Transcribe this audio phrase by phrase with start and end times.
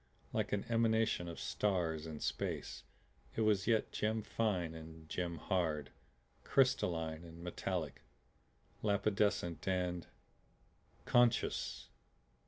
[0.33, 2.85] Like an emanation of stars and space,
[3.35, 5.91] it was yet gem fine and gem hard,
[6.43, 8.01] crystalline and metallic,
[8.81, 10.07] lapidescent and
[11.05, 11.89] Conscious!